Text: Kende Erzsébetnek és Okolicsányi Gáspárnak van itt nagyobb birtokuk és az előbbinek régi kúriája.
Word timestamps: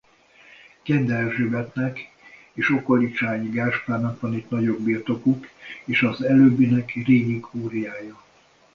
Kende 0.83 1.13
Erzsébetnek 1.15 2.11
és 2.53 2.69
Okolicsányi 2.69 3.49
Gáspárnak 3.49 4.21
van 4.21 4.33
itt 4.35 4.49
nagyobb 4.49 4.79
birtokuk 4.79 5.47
és 5.85 6.01
az 6.01 6.21
előbbinek 6.21 6.93
régi 7.05 7.39
kúriája. 7.39 8.17